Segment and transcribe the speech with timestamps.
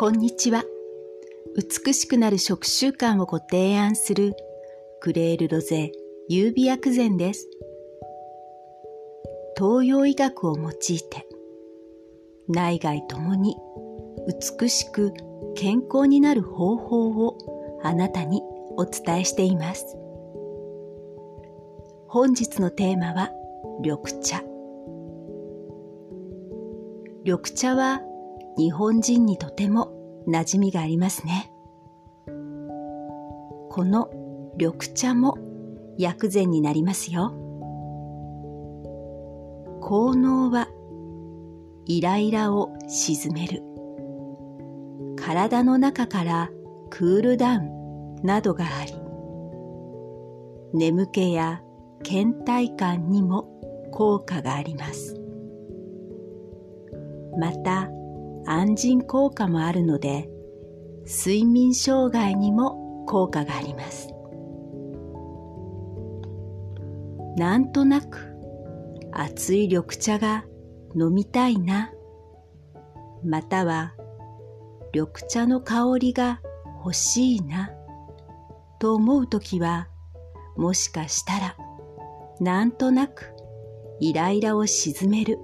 [0.00, 0.64] こんにちは。
[1.84, 4.34] 美しくなる食習慣をご提案する
[4.98, 5.92] クレールロゼ
[6.26, 7.46] 優美薬膳です。
[9.58, 11.26] 東洋医学を用いて
[12.48, 13.58] 内外ともに
[14.58, 15.12] 美しく
[15.54, 17.36] 健康になる方法を
[17.82, 18.40] あなたに
[18.78, 19.98] お伝えしています。
[22.08, 23.30] 本日のテーマは
[23.82, 24.42] 緑茶。
[27.22, 28.00] 緑茶は
[28.56, 31.52] 日本人にとても馴染みがありますね。
[33.70, 34.10] この
[34.56, 35.38] 緑茶も
[35.96, 37.34] 薬膳になりますよ。
[39.80, 40.68] 効能は
[41.86, 43.62] イライラを鎮める。
[45.16, 46.50] 体の中から
[46.90, 48.94] クールダウンなどがあり、
[50.72, 51.62] 眠気や
[52.02, 53.48] 倦怠感にも
[53.92, 55.16] 効果があります。
[57.38, 57.88] また、
[58.46, 60.28] 安心効果もあるので、
[61.06, 64.08] 睡眠障害にも効果があります。
[67.36, 68.18] なんとなく
[69.12, 70.44] 熱い緑茶が
[70.94, 71.92] 飲みたいな、
[73.24, 73.94] または
[74.92, 76.40] 緑茶の香りが
[76.84, 77.70] 欲しいな、
[78.78, 79.88] と思うときは、
[80.56, 81.56] もしかしたら、
[82.40, 83.34] なんとなく
[84.00, 85.38] イライラを鎮める、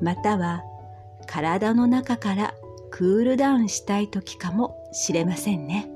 [0.00, 0.62] または
[1.26, 2.54] 体の中から
[2.90, 5.90] クールダウンしたい時かもしれませんね。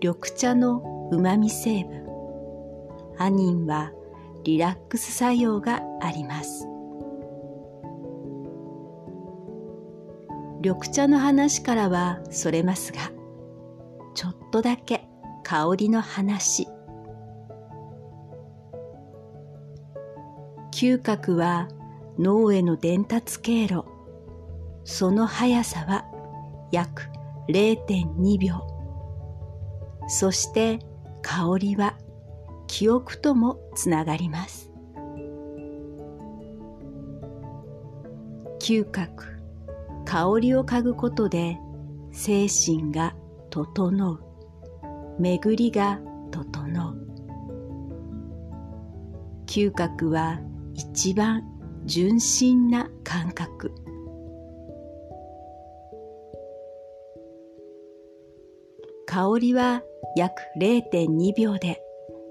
[0.00, 2.06] 緑茶の旨味成分、
[3.18, 3.92] アニンは
[4.44, 6.66] リラックス作用があります。
[10.62, 12.98] 緑茶の話からはそれますが、
[14.14, 15.08] ちょっとだけ
[15.44, 16.66] 香りの話。
[20.78, 21.68] 嗅覚は
[22.18, 23.84] 脳への伝達経路。
[24.84, 26.04] その速さは
[26.70, 27.04] 約
[27.48, 28.66] 0.2秒。
[30.06, 30.80] そして
[31.22, 31.96] 香りは
[32.66, 34.70] 記憶ともつながります。
[38.60, 39.24] 嗅覚、
[40.04, 41.56] 香りを嗅ぐことで
[42.12, 43.16] 精神が
[43.48, 44.20] 整う。
[45.18, 46.00] 巡りが
[46.30, 46.96] 整う。
[49.46, 50.38] 嗅覚は
[50.76, 51.42] 一番
[51.86, 53.72] 純真な感覚
[59.06, 59.82] 香りは
[60.16, 61.80] 約0.2秒で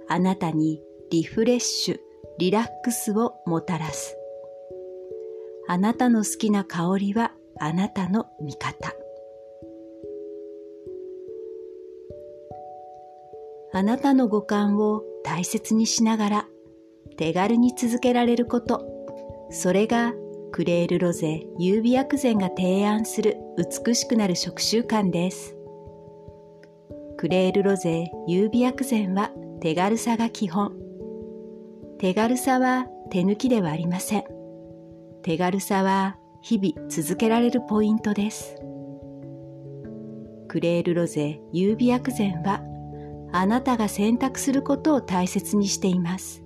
[0.08, 0.80] あなたに
[1.10, 2.00] リフレッシュ、
[2.38, 4.16] リラックスをもたらす。
[5.68, 8.94] あなたの好きな香りはあなたの味方。
[13.74, 16.48] あなたの五感を大切にしながら
[17.18, 18.86] 手軽に続けられること、
[19.50, 20.14] それが
[20.52, 25.56] クレールロゼ優美薬膳が提案する美しくなる食習慣です。
[27.18, 29.32] クレールロゼ優美薬膳は
[29.62, 30.74] 手軽さが基本。
[32.00, 34.24] 手軽さは手抜きではありません。
[35.24, 38.56] 手軽さは日々続けられるポイントです。
[40.48, 42.62] クレールロゼ優美薬膳は
[43.34, 46.45] あなたが選択することを大切にしています。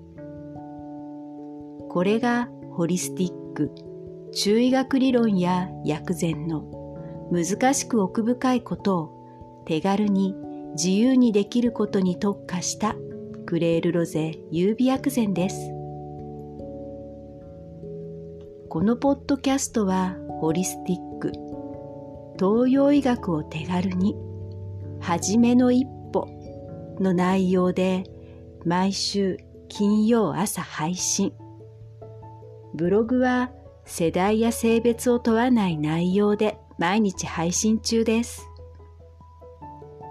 [1.89, 3.73] これがホリスティック、
[4.31, 6.63] 中医学理論や薬膳の
[7.31, 10.35] 難しく奥深いことを手軽に
[10.75, 12.95] 自由にできることに特化した
[13.47, 15.57] クレールロゼ優美薬膳です。
[18.69, 21.31] このポッドキャストはホリスティック、
[22.37, 24.15] 東洋医学を手軽に、
[24.99, 26.27] はじめの一歩
[26.99, 28.03] の内容で
[28.63, 29.39] 毎週
[29.69, 31.33] 金曜朝配信。
[32.73, 33.51] ブログは
[33.85, 38.47] 世代や性別を問わない内容で毎日配信中です。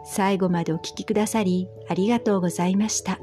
[0.04, 3.20] 最後までお聴きくださりありがとうございました。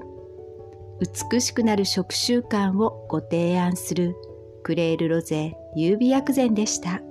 [1.32, 4.16] 美しくなる食習慣をご提案する
[4.64, 7.02] クレールロゼ優美薬膳でした。